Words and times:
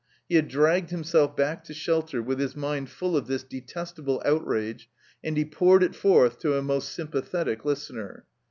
He 0.27 0.33
had 0.33 0.47
dragged 0.47 0.89
himself 0.89 1.35
back 1.37 1.63
to 1.65 1.75
shelter 1.75 2.23
with 2.23 2.39
his 2.39 2.55
mind 2.55 2.89
full 2.89 3.15
of 3.15 3.27
this 3.27 3.43
detestable 3.43 4.19
out 4.25 4.43
rage, 4.47 4.89
and 5.23 5.37
he 5.37 5.45
poured 5.45 5.83
it 5.83 5.93
forth 5.93 6.39
to 6.39 6.55
a 6.57 6.63
most 6.63 6.89
sympathetic 6.91 7.65
listener. 7.65 8.25